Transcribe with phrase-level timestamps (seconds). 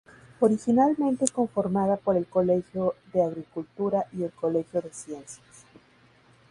[0.39, 5.67] Originalmente conformada por el Colegio de Agricultura y el Colegio de Ciencias.